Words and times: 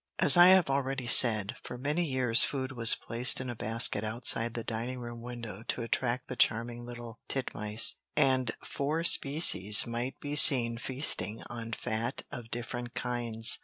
As 0.17 0.35
I 0.35 0.47
have 0.47 0.67
already 0.67 1.05
said, 1.05 1.57
for 1.61 1.77
many 1.77 2.03
years 2.03 2.41
food 2.43 2.71
was 2.71 2.95
placed 2.95 3.39
in 3.39 3.51
a 3.51 3.55
basket 3.55 4.03
outside 4.03 4.55
the 4.55 4.63
dining 4.63 4.97
room 4.99 5.21
window 5.21 5.61
to 5.67 5.83
attract 5.83 6.27
the 6.27 6.35
charming 6.35 6.87
little 6.87 7.19
titmice, 7.29 7.97
and 8.17 8.49
four 8.63 9.03
species 9.03 9.85
might 9.85 10.19
be 10.19 10.35
seen 10.35 10.79
feasting 10.79 11.43
on 11.51 11.71
fat 11.73 12.23
of 12.31 12.49
different 12.49 12.95
kinds. 12.95 13.59